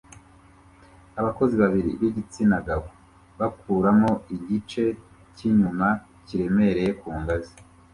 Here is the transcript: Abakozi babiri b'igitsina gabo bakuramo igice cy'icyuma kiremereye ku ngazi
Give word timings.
Abakozi 1.19 1.55
babiri 1.63 1.89
b'igitsina 1.99 2.57
gabo 2.67 2.89
bakuramo 3.39 4.09
igice 4.35 4.83
cy'icyuma 5.35 5.87
kiremereye 6.25 6.91
ku 7.01 7.09
ngazi 7.19 7.53